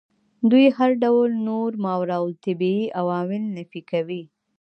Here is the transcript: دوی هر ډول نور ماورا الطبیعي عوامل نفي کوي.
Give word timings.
دوی 0.51 0.65
هر 0.77 0.91
ډول 1.03 1.29
نور 1.47 1.69
ماورا 1.83 2.17
الطبیعي 2.25 2.85
عوامل 2.99 3.43
نفي 3.57 3.81
کوي. 3.91 4.23